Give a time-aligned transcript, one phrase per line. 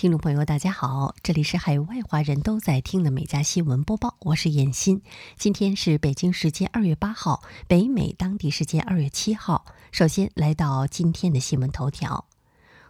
[0.00, 5.02] 听众朋友，大家好，这里是海外华人都在听的美家新闻播报，我是燕欣。
[5.36, 9.66] 今天是北京时间二月八号，北美当地时间二月七号。
[9.92, 12.24] 首先来到今天的新闻头条：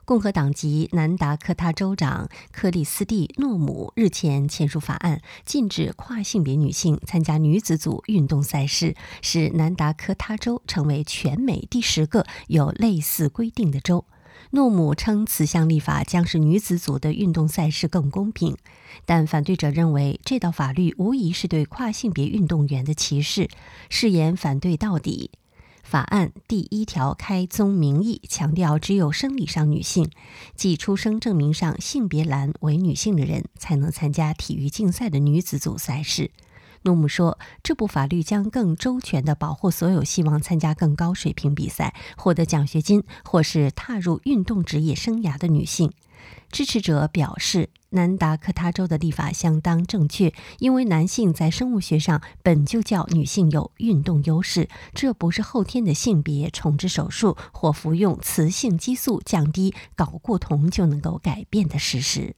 [0.04, 14.04] 共和党籍南达科他州长克里斯蒂诺姆日前签署法案，禁止跨性别女性参加女子组运动赛事，使南达科他州成为全美第十个有类似规定的州。
[14.52, 18.56] 诺姆称，此项立法将使女子组的运动赛事更公平，
[19.06, 23.48] 但反对者认为这道法律无疑是对跨性别运动员的歧视，
[23.88, 25.30] 誓言反对到底。
[25.84, 30.10] 法案第一条开宗明义强调，只有生理上女性，
[30.56, 36.32] 即出生证明上性别栏为女性的人，才能参加体育竞赛的女子组赛事。
[36.82, 45.92] 诺姆说：“这部法律将更周全地保护所有希望参加更高水平比赛、获得奖学金或是踏入运动职业生涯的女性。”
[46.52, 62.34] 支持者表示，南达科他州的立法相当正确，因为男性在生物学上本就较女性有运动优势，这不是后天的性别重置手术或服用雌性激素降低睾固酮就能够改变的事实。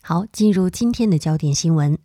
[0.00, 1.98] 好，进入今天的焦点新闻。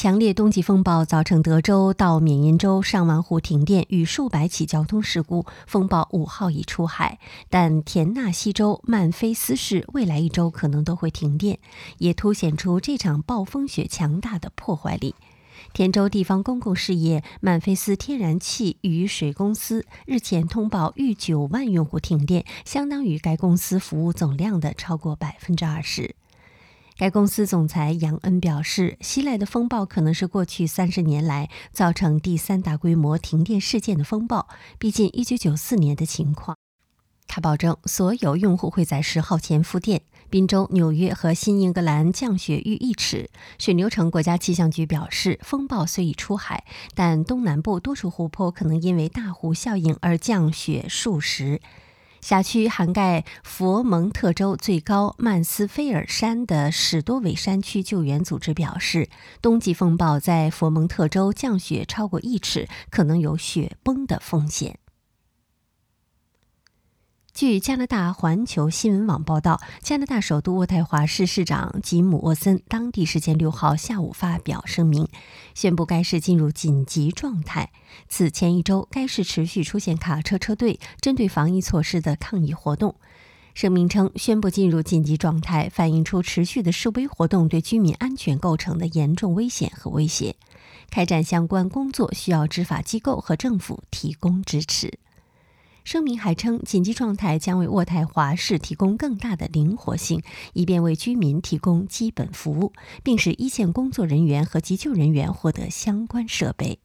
[0.00, 5.44] 强烈冬季风暴造成德州到缅因州上万户停电与数百起交通事故。
[5.66, 7.18] 风暴五号已出海，
[7.50, 11.58] 但田纳西州曼菲斯市未来一周可能都会停电，
[11.98, 15.16] 也凸显出这场暴风雪强大的破坏力。
[15.72, 26.14] 田州地方公共事业曼菲斯天然气与水公司日前通报逾九万用户停电，相当于该公司服务总量的超过百分之二十。
[26.98, 34.48] 该公司总裁杨恩表示，袭来的风暴可能是过去三十年来造成第三大规模停电事件的风暴，
[34.80, 36.56] 逼近一九九四年的情况。
[37.28, 40.02] 他保证，所有用户会在十号前复电。
[40.28, 43.30] 宾州、纽约和新英格兰降雪逾一尺。
[43.60, 46.64] 水牛城国家气象局表示，风暴虽已出海，
[46.96, 51.60] 但东南部多处湖泊可能因为大湖效应而降雪数十。
[52.20, 59.08] 辖区涵盖佛蒙特州最高曼斯菲尔山的史多韦山区救援组织表示，
[59.40, 64.78] 冬季风暴在佛蒙特州降雪超过一尺，可能有雪崩的风险。
[67.38, 75.06] 据加拿大环球新闻网报道，加拿大首都渥太华市市长吉姆·沃森当地时间六号下午发表声明，
[75.54, 77.70] 宣布该市进入紧急状态。
[78.08, 82.96] 此前一周，该市持续出现卡车车队针对防疫措施的抗议活动。
[83.54, 90.34] 声明称，宣布进入紧急状态，反映出持续的示威活动对居民安全构成的严重危险和威胁。
[90.90, 94.98] 开展相关工作需要执法机构和政府提供支持。
[95.88, 100.20] 声明还称，紧急状态将为渥太华市提供更大的灵活性，
[100.52, 106.78] 以便为居民提供基本服务，并使一线工作人员和急救人员获得相关设备。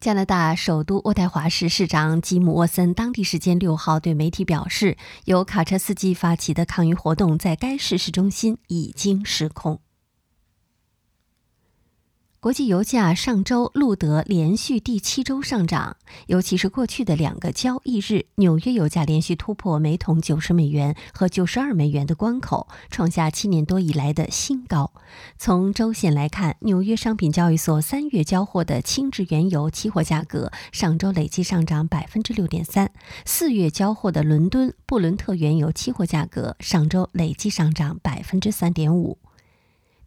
[0.00, 9.80] 加拿大首都渥太华市市长吉姆·沃森当地时间六号对媒体表示，由卡车司机发起的抗议活动在该市市中心已经失控。
[12.42, 24.90] 国际油价上周录得连续第七周上涨，尤其是过去的两个交易日，纽约油价连续突破每桶九十美元和九十二美元的关口，创下七年多以来的新高。
[25.36, 32.86] 从周线来看，纽约商品交易所三月交货的轻质原油期货价格上周累计上涨百分之六点三；
[33.26, 39.18] 四月交货的伦敦布伦特原油期货价格上周累计上涨百分之三点五。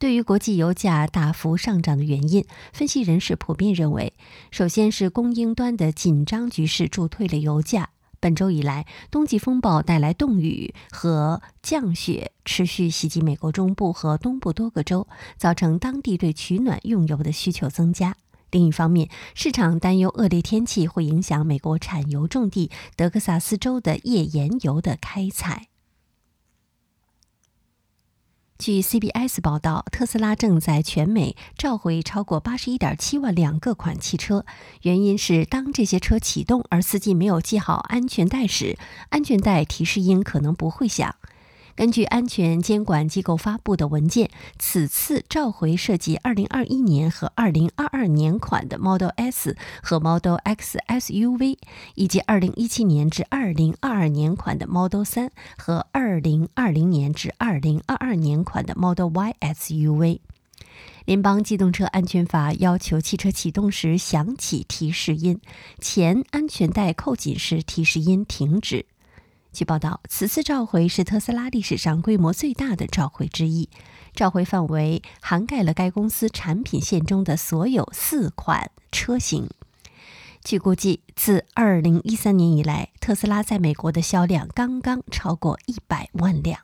[0.03, 4.11] 对于国际油价大幅上涨的原因，分析人士普遍认为，
[4.51, 7.91] 首先是供应端的紧张局势助推了油价。
[8.19, 18.17] 本周以来，冬季风暴带来冻雨和降雪，持续袭击美国中部和东部多个州，造成当地对取暖用油的需求增加。
[18.51, 25.67] 另一方面，市场担忧恶劣天气会影响美国产油重地德克萨斯州的页岩油的开采。
[28.63, 34.45] 据 CBS 报道，特斯拉正在全美召回超过八十一点七万辆各款汽车，
[34.83, 38.77] 原因是当这些车启动而司机没有系好安全带时，
[39.09, 41.13] 安全带提示音可能不会响。
[41.75, 44.29] 根据安全监管机构发布的文件，
[44.59, 51.57] 此次召回涉及2021年和2022年款的 Model S 和 Model X SUV，
[51.95, 60.19] 以及2017年至2022年款的 Model 3和2020年至2022年款的 Model Y SUV。
[61.05, 65.41] 联邦机动车安全法要求汽车启动时响起提示音，
[65.79, 68.85] 前安全带扣紧时提示音停止。
[69.53, 73.69] 据报道，此次召回是特斯拉历史上规模最大的召回之一，
[74.15, 79.47] 召回范围涵盖了该公司产品线中的所有四款车型。
[80.43, 86.61] 据估计，自2013年以来，特斯拉在美国的销量刚刚超过100万辆。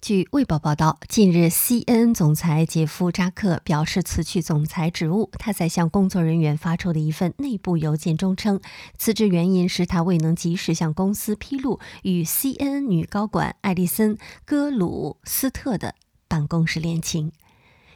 [0.00, 5.28] 据《卫报》报道，近日，CNN 总裁杰夫·扎克表示辞去总裁职务。
[5.38, 8.60] 他在向工作人员发出的一份内部邮件中称，
[8.96, 15.96] 辞职原因是他未能及时向公司披露与 CNN 女高管艾丽森·戈鲁斯特的
[16.28, 17.32] 办公室恋情。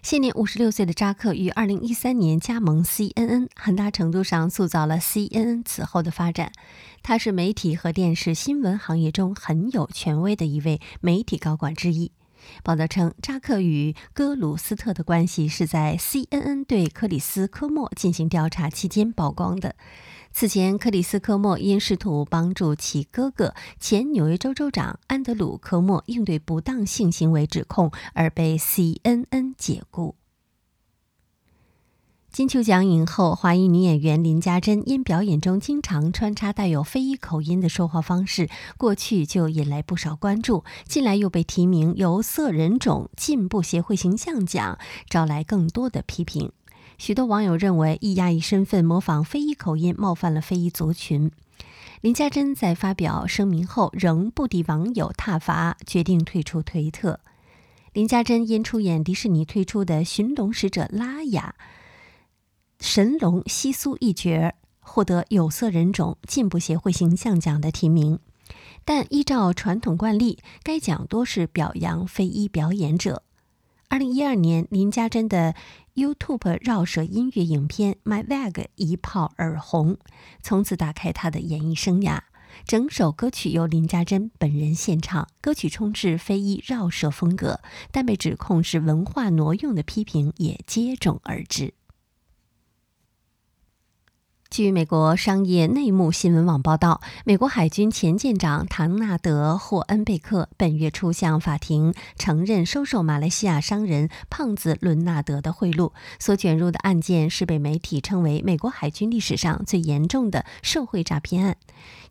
[0.03, 6.51] 现年五十六岁的扎克于二零一三年加盟 CNN，很大程度上塑造了 CNN 此后的发展。
[7.05, 12.11] 他是媒体和电视新闻行业中很有权威的一位媒体高管之一。
[12.63, 19.75] 报道称，扎克与戈鲁斯特的关系是在 CNN 对克里斯科莫进行调查期间曝光的。
[20.33, 30.17] 此前，克里斯科莫因试图帮助其哥哥前纽约州州长安德鲁科莫应对不当性行为指控而被 CNN 解雇。
[32.33, 38.49] 金球奖影后、华裔女演员林嘉珍因表演中经常穿插带有非裔口音的说话方式，
[38.79, 44.79] 过去就引来不少关注，近来又被提名由色人种进步协会形象奖，
[45.11, 46.51] 招来更多的批评。
[46.97, 51.31] 许多网友认为，以亚裔身份模仿非裔口音，冒犯了非裔族群。
[52.01, 57.21] 林嘉珍在发表声明后，仍不敌网友挞伐，决定退出推特。
[57.93, 61.55] 林嘉珍因出演迪士尼推出的《寻龙使者拉雅》
[62.85, 68.19] 神龙西苏一角，获得有色人种进步协会形象奖的提名。
[68.85, 73.23] 但依照传统惯例，该奖多是表扬非裔表演者。
[73.89, 75.55] 二零一二年，林嘉珍的
[75.95, 79.97] YouTube 绕舌音乐影片《My Wag》一炮而红，
[80.43, 82.19] 从此打开她的演艺生涯。
[82.67, 87.61] 整首歌曲由林嘉珍本人献唱，歌曲充斥非裔绕舌风格，
[87.93, 91.75] 但被指控是文化挪用的批评也接踵而至。
[94.53, 111.57] 据美国商业内幕新闻网报道，美国海军前舰长唐纳德·霍恩贝克本月初向法庭承认收受马来西亚商人胖子伦纳德的贿赂，所卷入的案件是被媒体称为美国海军历史上最严重的受贿诈骗案。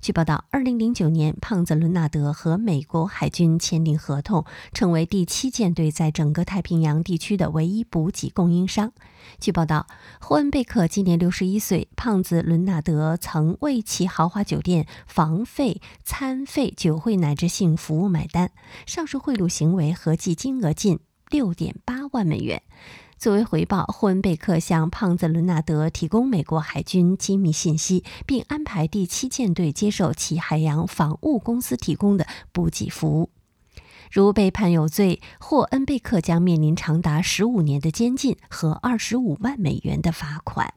[0.02, 8.92] 据报道，2009年，胖子伦纳德和美国海军签订合同，成为第七舰队在整个太平洋地区的唯一补给供应商。
[9.40, 9.86] 据报道，
[10.20, 18.52] 霍恩贝克今年61岁，胖子子伦纳德曾为其豪华酒店房费、餐费、酒会乃至性服务买单，
[18.86, 22.64] 上述贿赂行为合计金额近6.8万美元。
[23.18, 33.30] 作为回报，霍恩贝克向胖子伦纳德提供美国海军机密信息，并安排第七舰队接受其海洋防务公司提供的补给服务。
[34.10, 40.74] 如被判有罪，霍恩贝克将面临长达十五年的监禁和二十五万美元的罚款。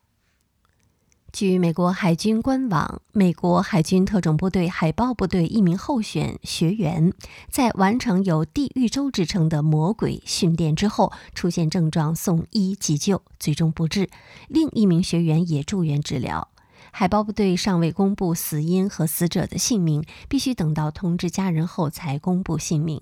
[1.34, 7.12] 据美国海军官网，美国海军特种部队海豹部队一名候选学员
[7.50, 14.08] 在完成有“地狱周”之称的魔鬼训练之后，出现症状，送医急救，最终不治。
[14.46, 16.46] 另一名学员也住院治疗。
[16.92, 23.00] 海豹部队尚未公布死因和死者的姓名，必须等到通知家人后才公布姓名。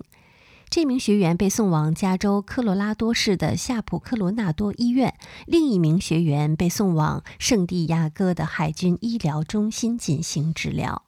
[0.75, 5.13] 这名学员被送往加州科罗拉多市的夏普科罗纳多医院，
[5.45, 11.03] 另一名学员被送往圣地亚哥的海军医疗中心进行治疗。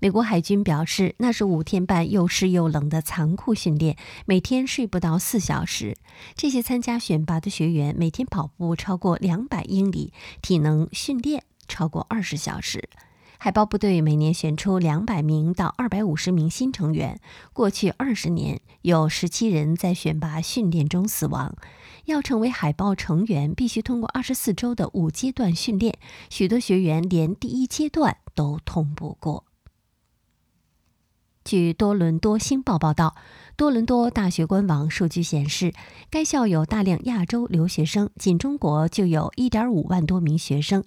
[0.00, 5.96] 美国海军表示，那是五天半又湿又冷的残酷训练，每天睡不到四小时。
[6.34, 12.88] 这些参加选拔的学员每天跑步超过两百英里，体能训练超过二十小时。
[13.38, 17.20] 海豹部队每年选出两百名到二百五十名新成员。
[17.52, 21.54] 过去二十年，有十七人在选拔训练中死亡。
[22.06, 25.98] 要成为海豹成员，必须通过二十四周的五阶段训练，
[26.30, 29.44] 许多学员连第一阶段都通不过。
[31.44, 33.14] 据多伦多星报报道，
[33.56, 35.72] 多伦多大学官网数据显示，
[36.10, 40.84] 该校有大量亚洲留学生，仅中国就有一点五万多名学生。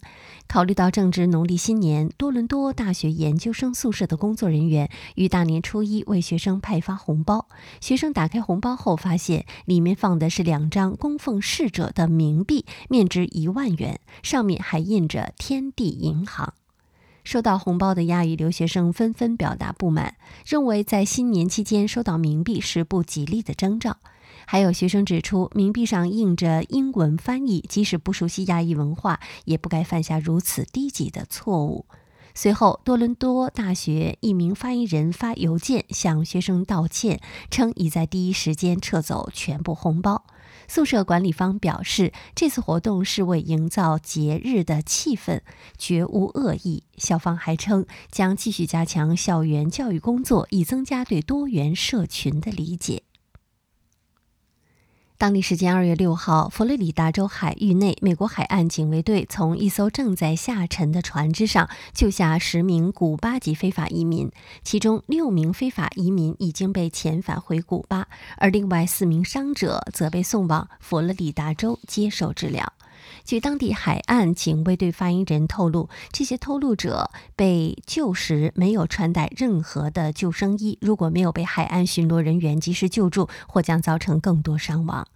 [0.48, 7.48] 考虑到正值农历新年，多伦多大学研究生宿舍的工作人员于大年初一为学生派发红包。
[7.82, 16.54] 学生打开红包后，发现里面放的是两张供奉逝者的冥币，面值一万元，上面还印着“天地银行”。
[17.24, 23.98] 收到红包的亚裔留学生纷纷表达不满，认为在新年期间收到冥币是不吉利的征兆。
[24.46, 31.86] 还有学生指出，冥币上印着英文翻译，即使不熟悉亚裔文化，也不该犯下如此低级的错误。
[32.34, 37.20] 随后，多伦多大学一名发言人发邮件向学生道歉，
[37.52, 40.24] 称已在第一时间撤走全部红包。
[40.70, 45.42] 宿舍管理方表示，这次活动是为营造节日的气氛，
[45.80, 46.84] 绝无恶意。
[46.96, 53.02] 校方还称，将继续加强校园教育工作，以增加对多元社群的理解。
[55.20, 64.32] 当地时间二月六号，佛罗里达州海域内，美国海岸警卫队从一艘正在下沉的船只上救下十名古巴籍非法移民，
[64.64, 68.08] 其中六名非法移民已经被遣返回古巴，
[68.38, 72.72] 而另外四名伤者则被送往佛罗里达州接受治疗。
[73.24, 85.08] 据当地海岸警卫队发言人透露，这些偷渡者被救时没有穿戴任何的救生衣，如果没有被海岸巡逻人员及时救助，或将造成更多伤亡。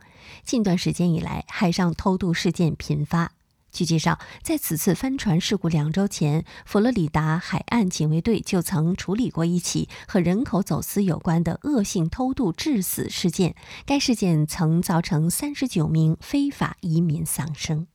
[0.44, 3.32] 近段时间以来，海上偷渡事件频发。
[3.74, 13.56] 据介绍，在此次帆船事故两周前，佛罗里达海岸警卫队就曾处理过一起和人口走私有关的恶性偷渡致死事件，
[13.88, 17.88] 该事件曾造成三十九名非法移民丧生。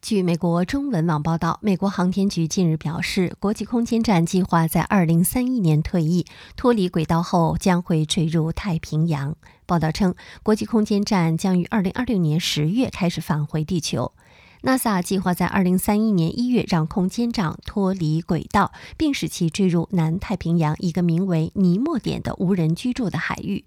[0.00, 6.24] 据美国中文网报道，美国航天局近日表示，国际空间站计划在二零三一年退役，
[6.56, 9.36] 脱离轨道后将会坠入太平洋。
[9.66, 14.14] 报道称，国际空间站将于二零二六年十月开始返回地球。
[14.62, 23.64] NASA 计划在二零三一年一月让空间站脱离轨道，并使其坠入南太平洋一个名为尼莫点的无人居住的海域。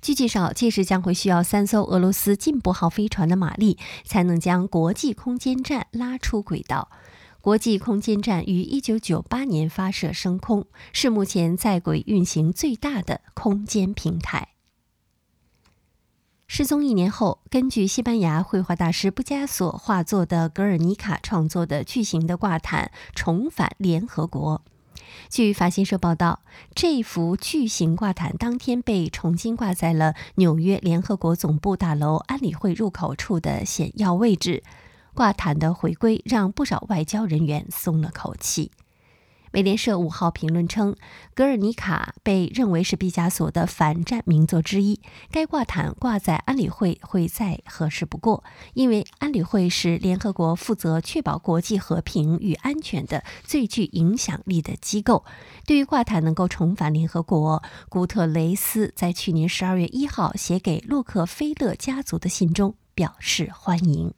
[0.00, 6.90] 据介绍，届时将会需要三艘俄罗斯进步号飞船的马力，才能将国际空间站拉出轨道。
[7.40, 14.48] 国际空间站于1998年发射升空，是目前在轨运行最大的空间平台。
[16.52, 24.60] 失踪一年后，根据西班牙绘画大师毕加索画作的《格尔尼卡》创作的巨型的挂毯重返联合国。
[25.28, 26.40] 据法新社报道，
[26.74, 34.64] 这幅巨型挂毯当天被重新挂在了纽约联合国总部大楼安理会入口处的显要位置。
[35.14, 38.72] 挂毯的回归让不少外交人员松了口气。
[39.52, 40.92] 美联社五号评论称，
[41.34, 45.00] 《格尔尼卡》被认为是毕加索的反战名作之一。
[45.32, 55.24] 该挂毯挂在安理会会再合适不过，因为安理会是联合国负责确保国际和平与安全的最具影响力的机构。
[55.66, 64.14] 对于挂毯能够重返联合国，古特雷斯在去年十二月一号写给洛克菲勒家族的信中表示欢迎。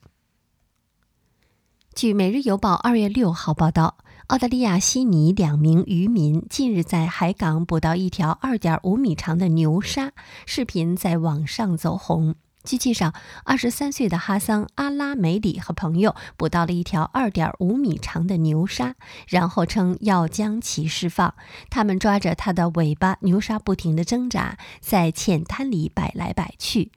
[1.94, 3.96] 据《每日邮报》二月六号报道。
[4.28, 10.12] 澳大利亚悉尼两名渔民近日在海港捕到一条2.5米长的牛鲨，
[10.46, 12.36] 视频在网上走红。
[12.62, 13.12] 据介绍
[13.44, 18.94] ，23岁的哈桑·阿拉梅里和朋友捕到了一条2.5米长的牛鲨，
[19.26, 21.34] 然后称要将其释放。
[21.68, 26.92] 他们抓着它的尾巴，牛鲨不停地挣扎，在浅滩里摆来摆去。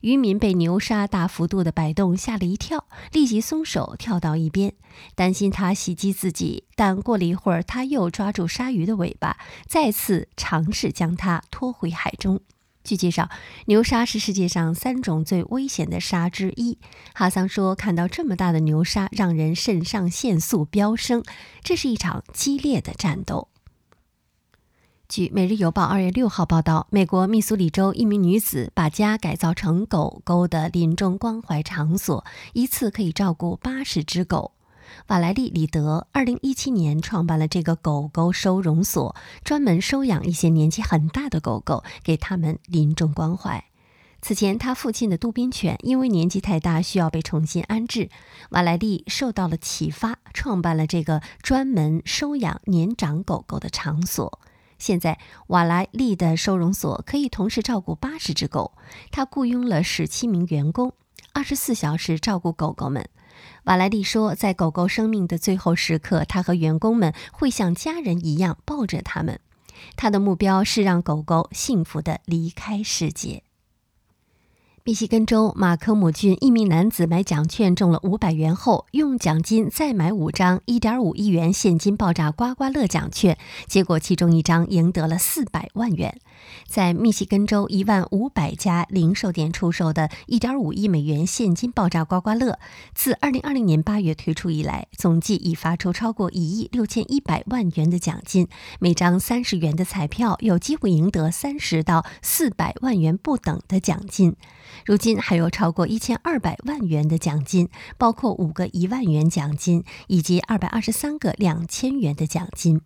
[0.00, 4.74] 渔民被牛鲨大幅度的摆动吓了一跳，立即松手跳到一边，
[5.14, 6.64] 担心它袭击自己。
[6.74, 9.36] 但过了一会儿，他又抓住鲨鱼的尾巴，
[9.66, 12.40] 再次尝试将它拖回海中。
[12.84, 13.28] 据介绍，
[13.66, 16.78] 牛鲨是世界上三种最危险的鲨之一。
[17.12, 21.22] 哈桑说：“看到这么大的牛鲨，让人肾上腺素飙升。
[21.62, 23.48] 这是一场激烈的战斗。”
[25.08, 34.52] 据《每日邮报》二月六号报道，美国密苏里州一名女子把家改造成狗狗的临终关怀场所，一次可以照顾八十只狗。
[35.06, 43.64] 瓦莱丽·里德二零一七年创办了这个狗狗收容所，专门收养一些年纪很大的狗狗，给他们临终关怀。
[44.20, 48.10] 此前，他父亲的杜宾犬因为年纪太大，需要被重新安置。
[48.50, 54.38] 瓦莱丽受到了启发，创办了这个专门收养年长狗狗的场所。
[54.78, 55.18] 现在，
[55.48, 58.72] 瓦莱利的收容所可以同时照顾八十只狗。
[59.10, 60.92] 他雇佣了十七名员工，
[61.32, 63.08] 二十四小时照顾狗狗们。
[63.64, 69.40] 瓦莱利说，在狗狗生命的最后时刻，他和员工们会像家人一样抱着它们。
[69.96, 73.44] 他的目标是让狗狗幸福地离开世界。
[74.88, 86.18] 密西根州马科姆郡一名男子买奖券中了五百元后，用奖金再买五张一点五亿元现金爆炸刮刮乐奖券，结果其中一张赢得了四百万元。
[86.66, 92.58] 在密西根州一万五百家零售店出售的一点五亿美元现金爆炸刮刮乐，
[92.94, 98.48] 自二零二零年八月推出以来，总计已发出超过一亿六千一百万元的奖金。
[98.78, 104.34] 每张三十元的彩票有机会赢得三十到四百万元不等的奖金。
[104.84, 112.80] 如今还有超过一千二百万元的奖金，包括五个一万元奖金以及二百二十三个两千元的奖金。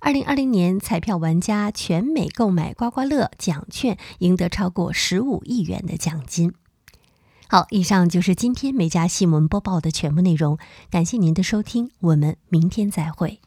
[0.00, 6.52] 二零二零年彩票玩家全美购买刮刮乐奖券，赢得超过十五亿元的奖金。
[7.48, 10.58] 好，以上就是今天每家新闻播报的全部内容，
[10.90, 13.40] 感谢您的收听，我们明天再会。